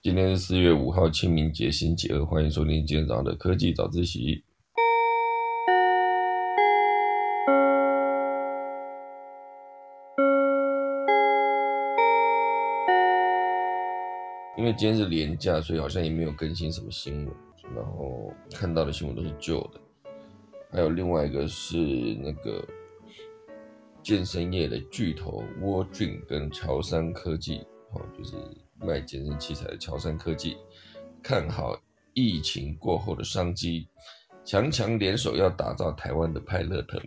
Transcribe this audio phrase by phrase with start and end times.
[0.00, 4.44] 今天是四月五号，清明节星期二，欢迎收听今天早上的科技早自习。
[14.56, 17.34] 因为今天是连假，所以好像也没有更新什么新闻，
[17.74, 19.80] 然后看到的新闻都是旧的。
[20.70, 22.64] 还有另外一个是那个
[24.00, 27.58] 健身业的巨头沃俊跟乔山科技，
[27.94, 28.36] 哦，就是
[28.80, 30.56] 卖健身器材的乔山科技，
[31.22, 31.80] 看好
[32.14, 33.88] 疫情过后的商机，
[34.44, 37.00] 强强联手要打造台湾的派乐腾。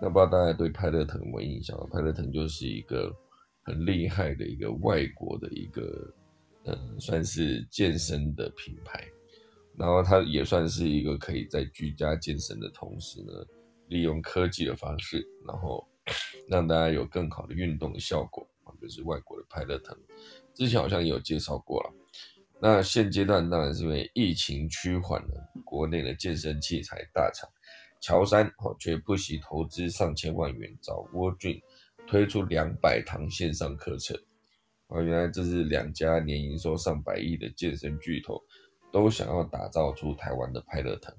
[0.00, 1.76] 那不知道大家对派乐腾有没有印象？
[1.92, 3.14] 派乐腾就是一个
[3.62, 6.12] 很厉害的一个外国的一个。
[6.68, 9.00] 嗯，算是健身的品牌，
[9.78, 13.32] 然后它也算是一个可以在居家健身的同时呢，
[13.86, 15.86] 利用科技的方式，然后
[16.50, 19.96] 让大家有更好的运动的效果啊，就是外国的派乐腾，
[20.56, 21.92] 之前好像有介绍过了。
[22.58, 27.48] 那现阶段当然是因为疫情趋缓了，国内的健身器材大厂
[28.00, 31.60] 乔山哦，却不惜投资上千万元找沃俊
[32.06, 34.16] 推出两百堂线上课程。
[34.88, 38.42] 啊，原来这是两家年营收上百亿的健身巨头，
[38.90, 41.14] 都想要打造出台湾的派乐腾。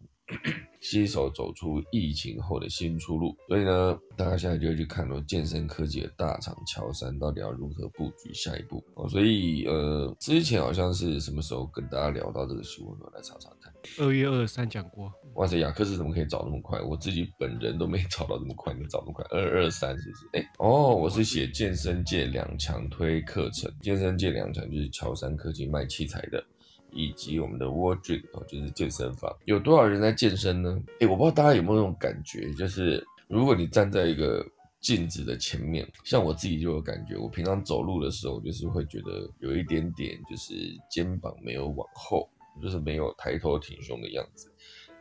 [0.80, 9.08] 携手走出疫情后的新出路，所以呢，大家现在就会去看咯，健身科技的大厂乔山到底要如何布局下一步哦。
[9.10, 13.74] 所以呃，之前好像是什么时候跟大家聊到这个新闻，我来查查看。
[14.00, 15.12] 二月二十三讲过。
[15.36, 16.82] 哇塞，雅克斯怎么可以找那么快？
[16.82, 19.26] 我自己本人都没找到这么快，你找那么快？
[19.30, 20.30] 二二三是不是？
[20.34, 26.44] 哎哦，我是写健身界两强推课程，健身界两强就是乔山科技卖器材的。
[26.92, 30.82] 以及我们的 w a r d r o b 哦，就是健身房，有多少人在健身呢？
[31.00, 34.46] 哎，我不知道大家有没有那种感觉，就是如果你站在一个
[34.80, 40.54] 镜子的前面，像我自己就有感觉，我平常走路的时候，就是会觉得有一点点，就是
[40.90, 42.30] 肩膀没有往后，
[42.62, 44.52] 就是没有抬头挺胸的样子。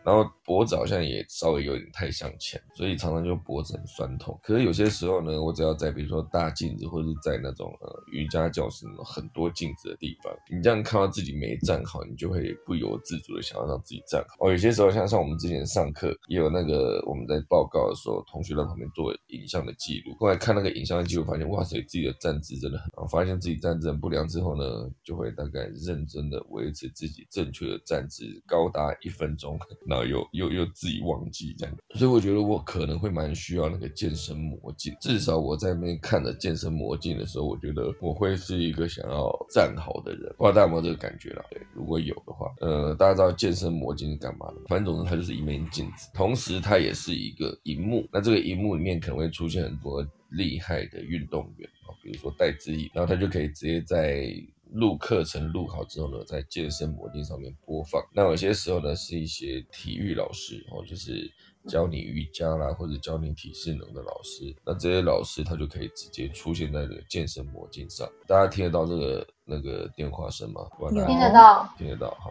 [0.06, 4.38] 然后脖子好像也稍微有点太向前，所以常常就脖子很酸痛。
[4.40, 14.46] 可是有些时候呢，我只要在比如说大镜子，或者是在那种呃瑜伽教室很多镜子的地方，你这样看到自己没站好，你就会不由自主的想要让自己站好。
[14.46, 29.58] 哦，有些时候像像我们之前上课也有那个我们在报告的时候，同学在旁边做影像的记录，后来看那个影像的记录，发现哇塞，自己的站姿真的很，发现自己站姿很不良之后呢，就会大概认真的维持自己正确的站姿高达一分钟。
[30.04, 34.94] 又又又自己忘记这样，所以我觉得我可能会蛮需要那个健身魔镜。
[35.00, 40.34] 至少我在那边看着健身魔镜的时候，我觉得我会是一个想要站好的人。
[40.36, 41.44] 不知道大家有没有这个感觉啦？
[41.50, 44.56] 对，如果有的话，呃，大家知道健身魔镜是干嘛的？
[44.68, 48.06] 反正总之它就是一面镜子，同时它也是一个荧幕。
[48.12, 51.68] 那这个荧幕里面可能会出现很多厉害的运动员，
[52.02, 54.32] 比如说戴资颖，然后他就可以直接在。
[54.72, 58.02] 录课程录好之后呢，在健身魔镜上面播放。
[58.12, 61.30] 那有些时候呢，是一些体育老师哦，就是
[61.68, 64.54] 教你瑜伽啦，或者教你体适能的老师。
[64.64, 68.08] 那这些老师他就可以直接出现在这个健身魔镜上。
[68.26, 70.62] 大家听得到这个那个电话声吗？
[71.06, 72.10] 听得到，听得到。
[72.20, 72.30] 好，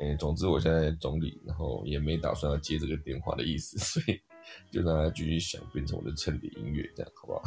[0.00, 4.20] 诶，总之我现在总理，然后也没打算要接这个电话的意思，所以
[4.70, 7.42] 就让他继续想，变成我的衬底音乐，这样好不好？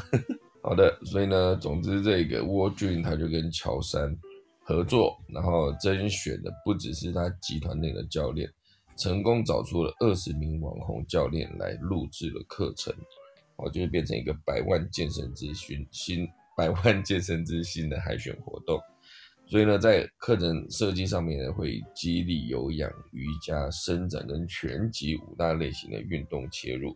[0.62, 4.16] 好的，所以呢，总之这个沃俊他就跟乔山
[4.62, 8.47] 合作，然后甄选的不只是他集团内的教练，
[8.97, 12.94] 成功找出了二十名网红教练来录制了课程，
[13.56, 16.28] 哦，就是变成一个百万健身之星新
[16.58, 18.78] 百万健身之星的海选活动。
[19.47, 26.96] 所以呢，在课程设计上面呢，会激励有氧、瑜伽、伸展跟拳击五大类型的运动切入。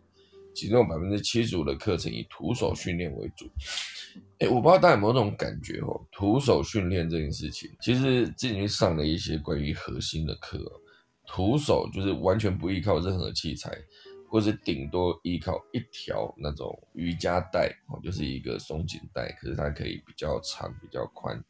[0.54, 3.50] 其中百分之七十五的课程以徒手训练为主，
[4.38, 6.00] 哎，我不知道大家有没有这种感觉哦？
[6.12, 10.58] 徒手训练这件事情，其实之前上了一些关于核心的课，
[11.26, 13.76] 徒手就是完全不依靠任何器材，
[14.30, 21.42] 或是顶多依靠一条那种瑜伽带哦，就是一个松紧带，可是它可以比较长、比较宽，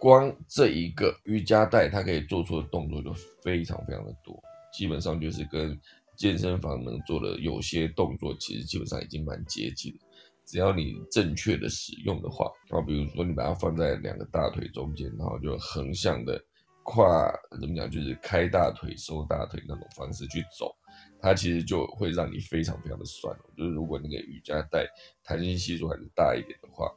[0.00, 4.42] 光这一个瑜伽带，它可以做出的动作就非常非常的多，
[4.72, 5.80] 基本上就是跟。
[6.18, 10.00] 健身房能做的有些动作，其实基本上已经蛮接近了。
[10.44, 16.42] 只要你正确的使用的话，啊，比如说你把它放在两个大腿中间，然后就横向的
[16.82, 20.74] 跨，怎么讲，就是开大腿、收大腿那种方式去走，
[21.20, 23.32] 它其实就会让你非常非常的酸。
[23.56, 24.86] 就是如果那个瑜伽带
[25.22, 26.90] 弹性系数还是大一点的话，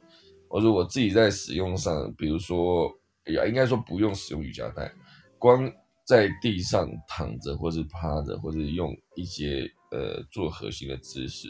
[0.48, 2.90] 我如果自己在使用上，比如说，
[3.26, 4.92] 哎呀，应该说不用使用瑜伽带，
[5.38, 5.72] 光。
[6.04, 11.48] 在地上躺着，或是趴着，或者用一些呃做核心的姿势，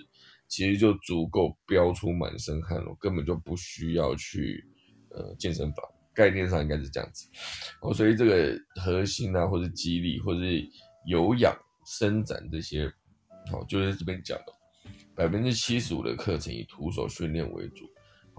[0.49, 4.62] 其实就足够飙出满身汗了，根本就不需要去
[5.10, 5.84] 呃健身房
[6.14, 7.26] 概念上应该是这样子。
[7.81, 10.62] 哦，所以这个核心啊，或是肌力，或是
[11.06, 11.56] 有氧
[11.87, 12.84] 伸展这些，
[13.52, 14.52] 哦，就是这边讲的，
[15.14, 17.88] 百分之七十五的课程以徒手训练为主。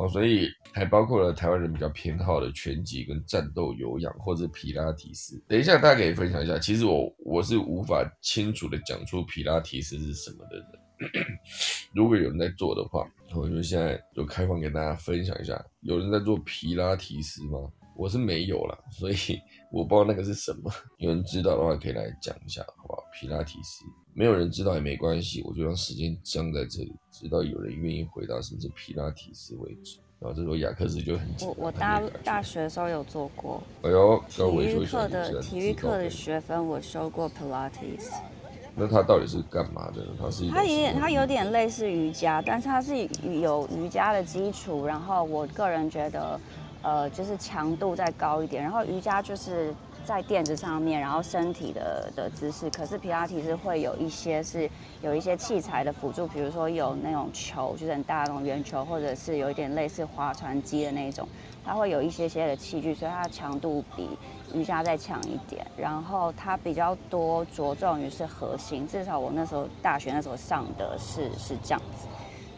[0.03, 5.41] 哦，所以还包括了台湾人比较偏好的拳击跟战斗有氧，或者皮拉提斯。
[5.47, 6.59] 等一下，大家可以分享一下。
[6.59, 10.65] 其实我我是无法清楚的讲出皮拉提斯是什么的人。
[11.95, 13.05] 如果有人在做的话，
[13.35, 15.63] 我就现在就开放给大家分享一下。
[15.81, 17.59] 有人在做皮拉提斯吗？
[17.95, 19.15] 我是没有了，所以
[19.71, 20.71] 我不知道那个是什么。
[20.97, 23.03] 有人知道的话，可以来讲一下，好不好？
[23.13, 29.98] 皮拉提斯，没有人知道也没关系，我就让时间僵在这里，直到有人愿意回答什么是皮拉提斯为止。
[30.19, 33.62] 然后这时候雅克斯就很我我大大学的时候有做过。
[33.81, 38.10] 哎呦，体育课的体育课的学分我修过 Pilates。
[38.75, 40.04] 那它到底是干嘛的？
[40.18, 42.95] 它是它有点它有点类似瑜伽，但是它是
[43.42, 44.86] 有瑜伽的基础。
[44.86, 46.39] 然后我个人觉得，
[46.83, 48.62] 呃，就是强度再高一点。
[48.62, 49.74] 然后瑜伽就是
[50.06, 52.69] 在垫子上面，然后身体的的姿势。
[52.69, 54.69] 可是皮拉提是会有一些是
[55.01, 61.27] 有一些器材的辅助，比如说有那种球，就是很大那种圆球，或者是有一点类似划船机的那种。
[61.65, 64.09] 它会有一些些的器具，所以它的强度比
[64.53, 65.65] 瑜伽再强一点。
[65.77, 72.06] 然后它比较多着重于是核心，至少我那时候大学那时候上的是是这样子，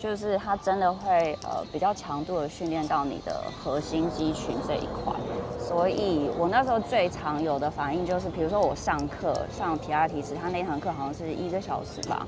[0.06, 5.12] 就是它真的会呃比较强度的训练到你的核心肌群这一块。
[5.60, 12.28] 所以我那时候最常有的反应就是，比如说我上课上皮拉提斯，他那堂课好像是一个小时吧。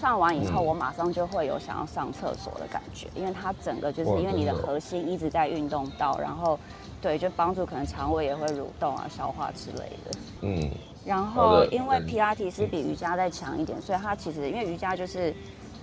[0.00, 6.56] 上完以后，我马上就会有想要上厕所的感觉，因为它整个就是因为你的核心一直在运动到，然后
[7.02, 10.18] 对，就帮助可能肠胃也会蠕动啊、消化之类的。
[10.42, 10.70] 嗯。
[11.04, 15.34] 然后因为皮拉提斯比瑜伽再强一点，所以它其实因为瑜伽就是。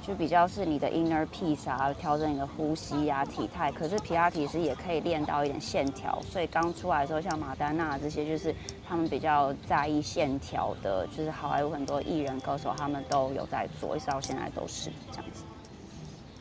[0.05, 3.71] 就比较是你的 inner peace 啊，调整你的呼吸啊、体态。
[3.71, 8.53] 可是皮拉提斯也可以练到一点线条，所以刚出来的时候，像马丹娜这些，就是
[8.85, 15.45] 他们比较在意线条的，就是好莱坞很多艺人歌手他们都有在做，一直到现在都是这样子。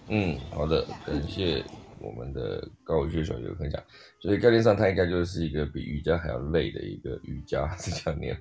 [0.08, 1.64] 嗯，好的，感谢
[2.00, 3.80] 我们的高学小学分享。
[4.18, 8.36] 所以概念上，它应该就是一个比瑜伽还要累的一个瑜伽，是这样念，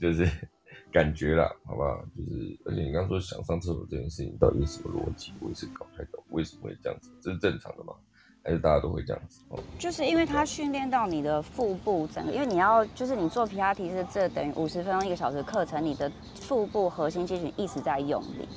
[0.00, 0.26] 就是。
[0.92, 2.04] 感觉啦，好不好？
[2.14, 5.32] 就是，而且你刚刚说想上厕所这件事情，到底是什么逻辑？
[5.40, 7.10] 我也是搞不太懂，为什么会这样子？
[7.22, 7.94] 这是正常的吗？
[8.44, 9.40] 还是大家都会这样子？
[9.78, 18.48] 就是因为它训练到你的腹部整个，因为你要，就是你做皮拉提是这等于五十分钟一个小时课程，你的腹部核心肌群一直在用力。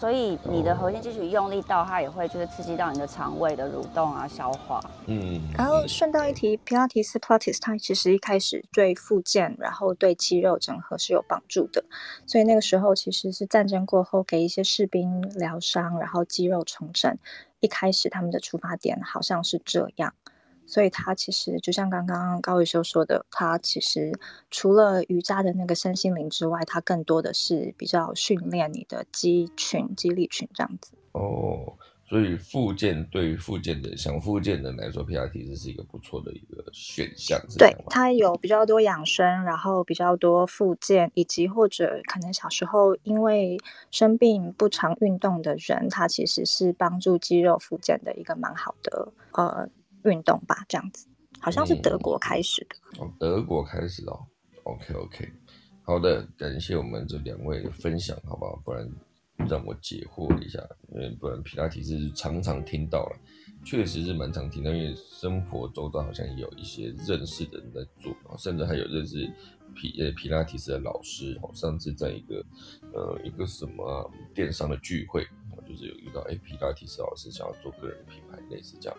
[0.00, 4.80] 所以你的核心肌群用力到，它也会就是刺激到你的肠胃的蠕动啊、消化。
[5.04, 5.38] 嗯。
[5.54, 11.84] 然后顺道一提，皮拉提斯 （Pilates） 它其实一开始对复健，然后对肌肉整合是有帮助的。
[12.26, 17.18] 所以那个时候其实是战争过后给一些士兵疗伤，然后肌肉重整。
[17.60, 20.14] 一开始他们的出发点好像是这样。
[20.70, 24.16] 所以它其实就像刚刚高宇修说的，它其实
[24.52, 30.92] 除了瑜伽的那个身心灵之外，它更多的是比较训练你的肌群、肌力群这样子。
[31.10, 31.74] 哦，
[32.08, 37.36] 所以复健对于复健的想复健的来说，，P R T 这是一个不错的一个选项。
[37.58, 43.58] 对，它有比较多养生，然后比较多复健，以及或者可能小时候因为
[43.90, 49.68] 生病不常运动的人，它其实是帮助肌肉复健的一个蛮好的呃。
[50.04, 51.08] 运动吧，这样子，
[51.40, 53.02] 好像是德国开始的。
[53.02, 54.26] 哦，德国开始哦。
[54.64, 55.32] OK OK，
[55.82, 58.56] 好的，感谢我们这两位的分享，好不好？
[58.64, 58.88] 不然
[59.48, 60.60] 让我解惑一下，
[60.92, 63.16] 因为不然皮拉提是常常听到了，
[63.64, 69.26] 确实是蛮常听到，因为生活周遭好像有一些认识的人在做，甚至还有认识
[69.74, 71.38] 皮呃皮拉提斯的老师。
[71.42, 72.44] 哦，上次在一个
[72.92, 75.26] 呃一个什么电商的聚会，
[75.66, 78.98] 就是有遇到哎皮拉提斯老师想要做个人品牌，类似这样。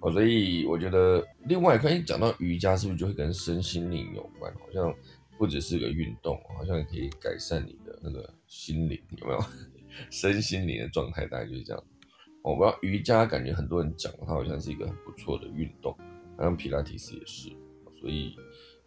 [0.00, 4.52] 哦，所以我觉得另外可以讲到瑜伽，是不是就会跟身心灵有关？
[4.54, 4.94] 好像
[5.38, 9.40] 不只是个运动，好像也可以改善你的那个心灵，有没有？
[10.10, 11.84] 身心灵的状态大概就是这样。
[12.42, 15.92] 我不知道瑜伽，感觉很多人讲它好像是一个很不错的运动，
[16.36, 17.50] 好像皮拉提斯也是。
[18.00, 18.34] 所以，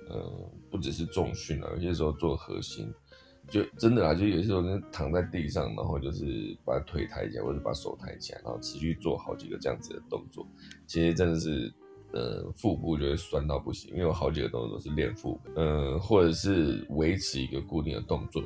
[0.09, 2.91] 嗯，不只是重训啊，有些时候做核心。
[3.49, 10.47] 就真的啊，就有些时候躺在地上，然后就是把腿抬起来，或者把手抬起来，然后持续做好几个这样子的动作。
[10.87, 11.71] 其实真的是，
[12.13, 18.41] 呃，腹部就会酸到不行，因为有好几个动作都是练腹，呃，或者是维持一个固定的动作。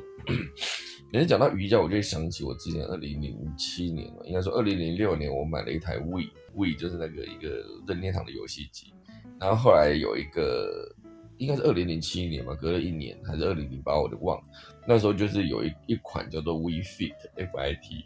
[1.12, 8.92] 每次讲到瑜伽，我就会想起我之前二零零七年应该说二零零六年，我买了一台 We，We 就是那个一个任天堂的游戏机，
[9.40, 10.94] 然后后来有一个。
[11.38, 14.44] 应该是二零零七年嘛，隔了一年还是二零零八，我就忘了。
[14.86, 18.04] 那时候就是有一一款叫做 We Fit F I T，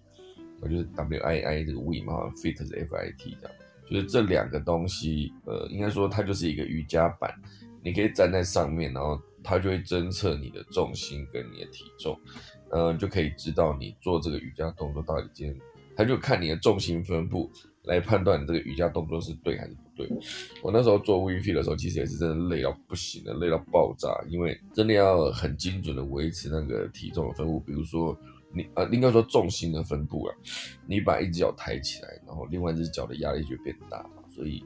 [0.60, 3.56] 我就是 W I I 这个 We 嘛，Fit 是 F I T 这样，
[3.90, 7.34] 就是这两个东西，呃，应该说它就是一个瑜伽板，
[7.82, 12.18] 你可以站在上面，然后它就会侦测你的重心跟你的体重，
[12.70, 15.56] 呃，就可以知道你做这个瑜伽动作到底今天，
[15.96, 17.50] 它就看你的重心分布
[17.84, 20.08] 来判断你这个瑜伽动作是对还是不对。
[20.62, 28.16] 我那时候做 V Fit 的时候，其实也是真的累到不行的，累到爆炸，因为真的要很精准的维持那个体重的分布，比如说。
[28.54, 30.36] 你呃，应该说重心的分布啊，
[30.86, 34.62] 你把一只脚抬起来，然后另外一只脚的压力就变大嘛，所以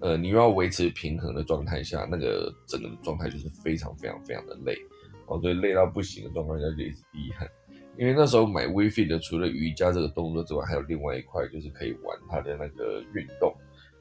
[0.00, 4.76] 呃，你要维持平衡的状态下，那个整个状态就是非常非常非常的累
[5.28, 7.48] 哦，所以累到不行的状况下就一直滴汗。
[7.98, 13.52] 因为那时候买 WeFit 的，除了瑜伽这个动作之外，还有另外一块就是可以玩它的那个运动，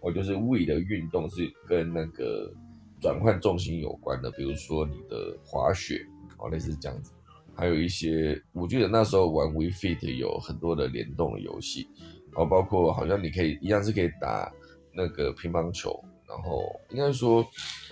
[0.01, 2.54] 哦，就是 We 的运动是跟那个
[3.01, 6.06] 转换重心有关的，比如说你的滑雪
[6.38, 7.12] 哦，类似这样子。
[7.56, 11.89] 还有一些，我记得那时候玩 We Fit 有很多的联动的游戏，
[12.36, 14.54] 哦包括好像你可以一样是可以打
[14.94, 16.00] 那个乒乓球，
[16.30, 16.62] 然后
[16.92, 17.44] 应该说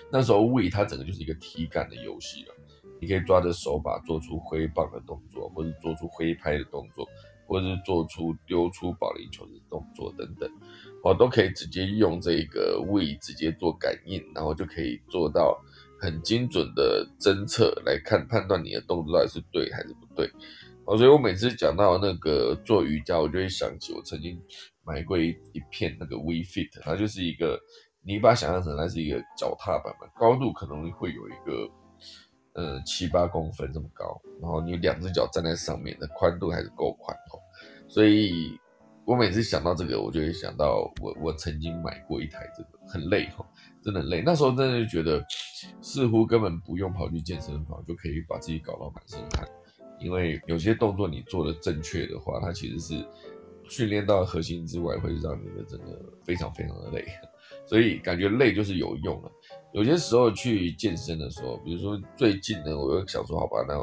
[0.08, 2.54] 那时候 We 它整个就是一个体感的游戏了，
[3.00, 7.06] 你可以抓着手把做出挥棒的动作，或者做出挥拍的动作，
[7.46, 10.50] 或者是做出丢出保龄球的动作等等，
[11.02, 15.60] 哦都可以直接用这个位直接做感应，然后就可以做到。
[15.98, 20.30] 很精准的侦测来看判断你的动作到底是对还是不对，
[20.84, 24.38] 哦，所以我每次讲到那个做瑜伽，我就会想起我曾经
[24.84, 27.58] 买过一一片那个 We Fit，它就是一个
[28.04, 31.66] 你把它想象成它是一个脚踏板嘛，高度可能会有一个
[32.56, 37.38] 呃七八公分这么高，然后你两只脚站在上面的宽度还是够宽哦，
[37.86, 38.58] 所以
[39.04, 43.46] 我每次想到这个，我就会想到我我曾经买过一台这个，很累哈。
[43.82, 45.24] 真的累，那时候真的就觉得，
[45.80, 49.48] 似乎根本不用跑去健身房就可以把自己搞到满身汗，
[50.00, 53.06] 因为有些动作你做的正确的话，它其实是
[53.68, 57.06] 训练到核心之外，会让你的整个非常非常的累，
[57.64, 59.30] 所以感觉累就是有用了。
[59.72, 63.74] 有些时候去健身的时候，比如说最近呢，我又想说，好吧，那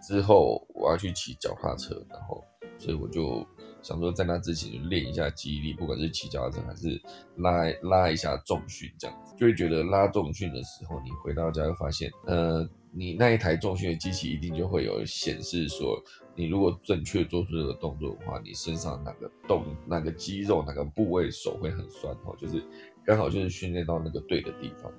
[0.00, 2.44] 之后我要去骑脚踏车，然后
[2.78, 3.46] 所以我就。
[3.80, 7.00] 想说在那之前就练一下记忆力，不管是骑脚踏车还是
[7.36, 15.96] 拉拉一下重训，这样子就会觉得拉重训的时候，你回到家会发现，呃，你那一台重训的机器一定就会有显示说，
[16.34, 22.60] 你如果正确做出这个动作的话，你身上哪个动、哪个肌肉、哪个部位手会很酸哦，就是
[23.08, 24.92] 刚好就是训练到那个对的地方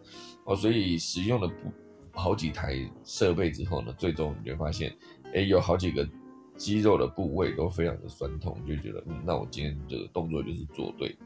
[0.46, 1.48] 哦，所以使用了
[2.12, 4.92] 不好几台设备之后呢，最终你会发现，
[5.36, 6.10] 哎，有好几个。
[6.60, 11.18] 肌肉的部位都非常的酸痛，就觉得，嗯，那我今天这个动作就是做对，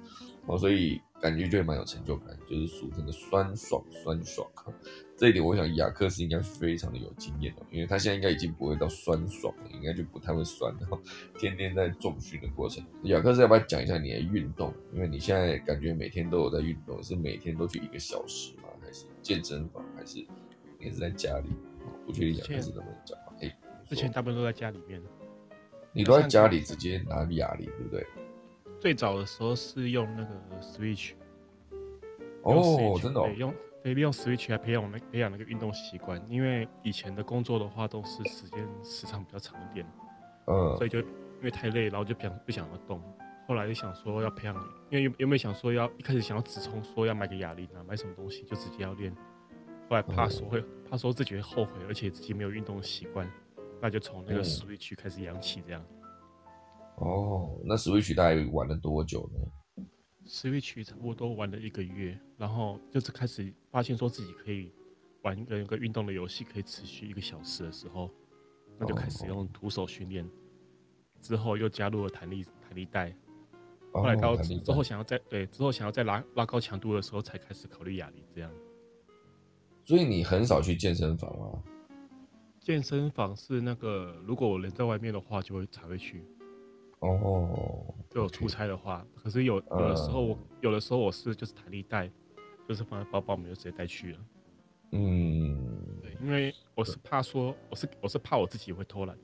[0.46, 4.48] 哦，所以感觉就会蛮有成就感，就是俗称的酸爽酸爽。
[5.18, 11.02] 这一点，我想雅克斯应该非常的有经验哦，因为他现在应该已经不会到酸爽了，应该就不太会酸了，
[11.40, 12.86] 天天在重训的过程。
[13.04, 14.72] 雅克斯要不要讲一下你的运动？
[14.94, 18.70] 因为你现在感觉每天都有在运动，是每天都去一个小时吗？
[18.82, 19.84] 还是健身房？
[19.98, 20.24] 还是
[20.80, 21.50] 也是在家里？
[22.06, 23.18] 不确定雅克斯能不能讲。
[23.40, 25.02] 哎，之前大部分都在家里面。
[25.94, 28.06] 你都在家里直接拿哑铃，对不对？
[28.80, 31.14] 最早的时候是用那个 Switch，
[32.42, 36.22] 哦，真的，用对利用 Switch 来培养那培养那个运动习惯。
[36.28, 39.86] 因为以前的工作的话都是时间时长比较长一点，
[40.48, 43.02] 嗯，所以就因为太累，然后就不想不想要动。
[43.48, 44.56] 后来就想说要培养，
[44.90, 49.16] 因为有有没有想说要一开始想要直冲说要买个哑铃啊，买什么东西就直接要练。
[49.90, 53.30] 后来怕说会怕说自己会后悔，而且自己没有运动的习惯。
[53.84, 55.86] 那就从那个 Switch 开始养起，这样。
[56.96, 59.86] 哦，那 Switch 大概玩了多久呢
[60.26, 64.72] ？Switch 差不多玩了一个月，然后就是开始发现说自己可以
[65.24, 68.10] 玩一个一个运动的游戏，可以持续一个小时的时候，
[68.80, 70.26] 那就开始用徒手训练。
[71.20, 73.14] 之后又加入了弹力弹力带，
[73.92, 78.50] 后来到之后想要再对之后想要再拉拉高强度的时候，才开始考虑哑铃这样。
[79.84, 81.62] 所以你很少去健身房吗？
[82.64, 86.24] 健身房是那个，如果我人在外面的话，就会才会去。
[87.00, 92.10] 哦，就有出差的话，可是有有的时候我有的时候我是就是弹力带，
[92.66, 94.20] 就是放在包包里面就直接带去了。
[94.92, 99.18] 嗯，对，因为我是怕说我是我是怕我自己会偷懒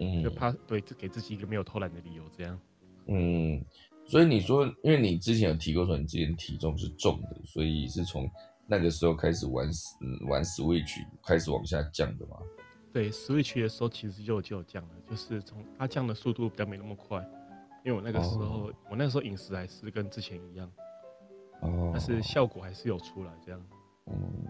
[0.00, 2.60] 嗯，就怕对，就给自己一个没有偷懒的理由这样。
[3.06, 3.64] 嗯，
[4.04, 8.30] 所以你说，因为你之前有提过说你之前体重是重的，所以是从。
[8.66, 9.68] 那个时候开始玩
[10.28, 12.36] 玩 Switch 开始往下降的嘛？
[12.92, 17.18] 对，Switch 的时候其实就就有降了，就是从它降的速度比较没那么快，
[17.84, 20.70] 因为我那个时候我那时候饮食还是跟之前一样，
[21.62, 23.66] 哦，但是效果还是有出来这样。
[24.06, 24.46] 嗯，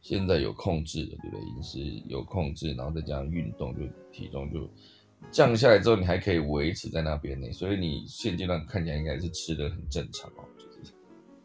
[0.00, 1.44] 现在有控制了，对不对？
[1.44, 4.68] 饮食有控制，然后再加上运动，就体重就
[5.30, 10.92] 降下来之后，你还可以维持在那边呢，所以你现阶段看起来应该是吃的很正常哦，就是。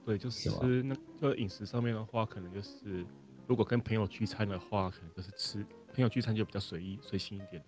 [0.06, 3.06] 对，就是吃那就饮食上面的话，可能就是
[3.48, 7.68] 如果跟朋友聚餐的话，可能就是吃朋友聚餐就比较随意随心一点的。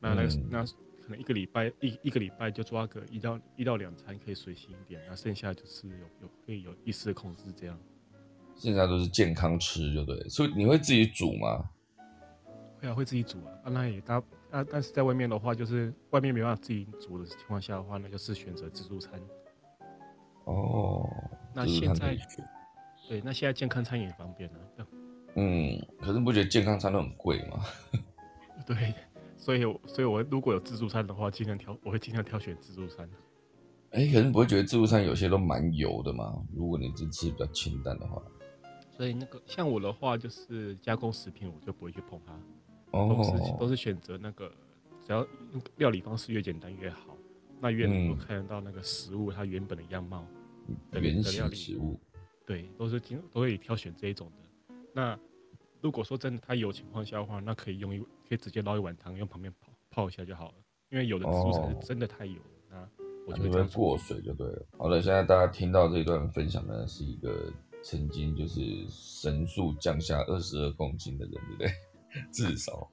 [0.00, 0.64] 那那个、嗯那
[1.04, 7.78] 可能一个礼拜一一个礼拜就抓个一到一到两餐可以随心一点，那剩下就是有有可以有意识的控制这样。
[8.54, 10.28] 现在都是健康吃，就对。
[10.30, 11.68] 所以你会自己煮吗？
[12.80, 13.52] 会啊，会自己煮啊。
[13.64, 14.16] 啊，那也大
[14.50, 19.20] 啊，但是在外面的话，就是外面没办法自己煮的情况下的话，那就是选择自助餐。
[20.44, 21.06] 哦，
[21.54, 22.16] 那现在
[23.08, 24.86] 对，那现在健康餐也方便啊。
[25.36, 27.64] 嗯，可是你不觉得健康餐都很贵吗？
[28.66, 28.94] 对，
[29.36, 33.08] 所以我所以我如果有自助餐的话，尽量挑，我会尽量挑选自助餐。
[33.90, 36.42] 哎，可是你不会觉得自助餐有些都蛮油的吗？
[36.54, 38.22] 如果你是吃比较清淡的话，
[38.96, 42.32] 所以那个像我的话，就是加工食品，我就不会去碰它，
[42.92, 44.50] 都是、都哦，是选择那个
[45.04, 45.26] 只要
[45.76, 47.16] 料理方式越简单越好，
[47.60, 50.24] 那越能够嗯看得到那个食物它原本的样貌。
[50.90, 52.00] 的原的料理形食物，
[52.46, 54.74] 对，都是经都会挑选这一种的。
[54.92, 55.18] 那
[55.80, 60.54] 如果说真的它有情况下的话，那可以用一可以直接捞一碗汤，用旁边泡泡一下就好了。
[60.90, 62.88] 因为有的自助餐哦是真的太油了，那
[63.26, 64.66] 我就会过水就对了。
[64.78, 71.70] 好了，现在大家听到这一段分享呢，是一个曾经就是神速降下二十二公斤的人，对不对？
[72.30, 72.88] 至少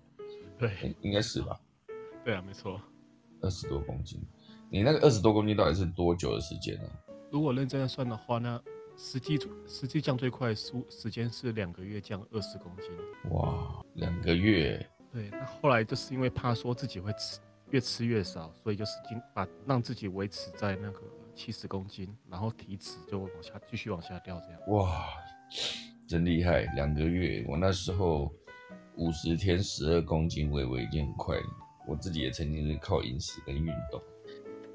[0.58, 1.60] 对应应该是吧，
[2.26, 2.82] 对啊，没错。
[3.42, 4.20] 二十多公斤。
[4.70, 6.90] 你那个二十多公斤到底是多久的时间呢、
[7.30, 8.60] 如果认真的算的话，那
[9.04, 9.36] 实际
[9.68, 12.92] 实际降最快的时时间是两个月降二十公斤。
[13.32, 17.40] 哇，两个月，对，那后来就是因为怕说自己会吃
[17.72, 21.02] 越吃越少，所以就是尽把让自己维持在那个
[21.34, 24.62] 七十公斤，然后体脂就往下继续往下掉这样。
[24.68, 25.08] 哇，
[26.08, 26.62] 真厉害！
[26.76, 28.32] 两个月，我那时候
[28.98, 31.44] 五十天十二公斤，我以为已经很快了。
[31.88, 34.00] 我自己也曾经是靠饮食跟运动，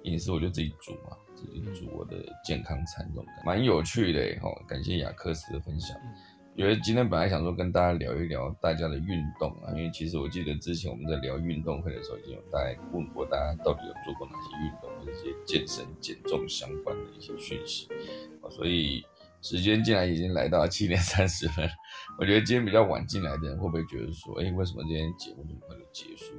[0.06, 4.48] 饮食我就自己煮嘛，自己煮我的健康餐，这种蛮有趣的哈。
[4.66, 5.96] 感谢雅克斯的分享。
[6.54, 17.88] 因为今天本来想说跟大家聊一聊大家的运动啊，因为其实我记得之前我们在聊运动会的时候，已经有大概问过大家到底有做过哪些运动，或者一些健身减重相关的一些讯息
[18.40, 19.04] 啊，所以
[19.42, 21.69] 时间竟然已经来到七点三十分，
[22.19, 26.32] 我觉得今天比较晚进来的人会不会觉得说，哎，为什么今天节目这么快就结束？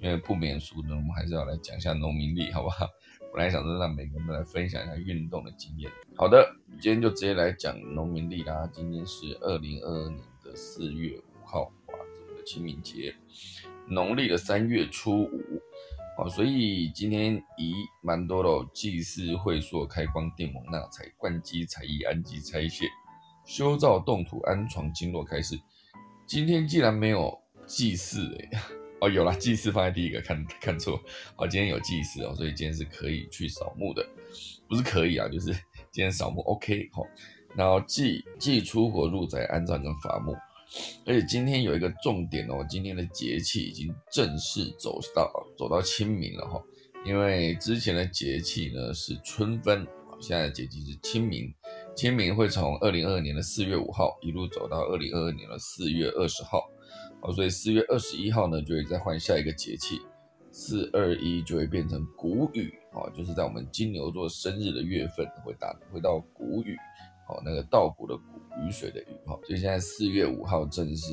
[0.00, 2.86] 因为不免俗呢，我们还是要来讲一下农民历，好不好？
[3.32, 5.90] 本来想着让每个人来分享一下运动的经验。
[6.14, 8.70] 好的，今天就直接来讲农民历啦。
[8.72, 13.12] 今天是二零二二年的四月五号，哇，这个清明节，
[13.88, 15.42] 农历的三月初五。
[16.16, 22.86] 好，所以今天以蛮多的祭祀、会所、开光、电蒙纳财、灌基、才艺、安基、拆卸、
[23.44, 25.58] 修造、动土、安床、经络开始。
[26.24, 28.50] 今天既然没有祭祀、欸，
[29.00, 30.98] 哦，有了，祭祀放在第一个，看看错。
[31.36, 34.06] 好，今天有祭祀哦，所以今天是可以去扫墓的，
[34.68, 35.46] 不是可以啊，就是
[35.90, 37.02] 今天扫墓 OK 好。
[37.56, 40.34] 然后祭祭出火入宅安葬跟伐木，
[41.06, 46.60] 而且今天有一个重点哦，今天的节气已经正式走到走到清明了哈、
[47.04, 49.86] 因为之前的节气呢是春分，
[50.20, 51.54] 现在的节气是清明，
[51.94, 56.68] 清明会从二零二二年的四月五号一路走到二零二二年的四月二十号。
[57.24, 59.98] 哦，所以四月二十一号呢，就会再换下一个节气，
[60.52, 66.76] 四二一就会变成谷雨，哦，就是在我们金牛座生日的月份会打会到谷雨，
[67.28, 68.22] 哦，那个稻谷的谷，
[68.66, 71.12] 雨水的雨，哈、所以现在四月五号正是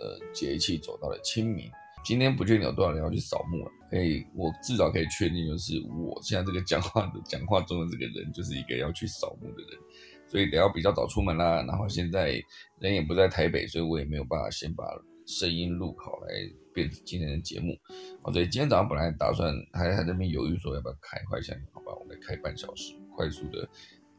[0.00, 1.70] 呃节气走到了清明。
[2.04, 9.78] 今天不确定有多少人要去扫墓了，可以，我至少可以确定，就是我现在这个讲话的讲话中的这个人，就是一个要去扫墓的人，
[10.26, 11.62] 所以得要比较早出门啦。
[11.62, 12.42] 然后现在
[12.80, 14.84] 人也不在台北，所以我也没有办法先把
[15.32, 16.28] 声音录好来
[16.74, 17.74] 变成今天的节目。
[18.22, 23.66] 哦，所以今天早上本来打算还还在那边犹豫说要不要开，后来想好吧，我们来开半小时，快速的。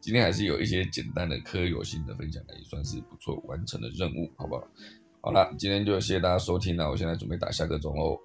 [0.02, 4.67] 今天还是有一些简单的科有性的分享，也算是不错完成的任务，好不好？
[5.21, 8.19] 好了，今天就谢谢大家收听了，我现在准备打下个钟喽。